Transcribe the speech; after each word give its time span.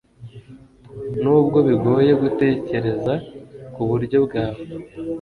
Nubwo 1.21 1.57
bigoye 1.67 2.11
gutekereza 2.21 3.13
ku 3.73 3.81
buryo 3.89 4.17
bwawe 4.25 4.61